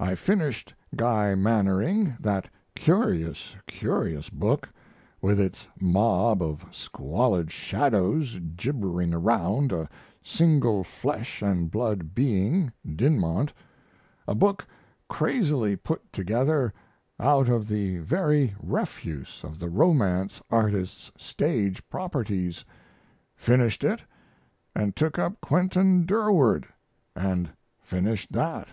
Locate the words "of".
6.42-6.64, 17.48-17.68, 19.44-19.60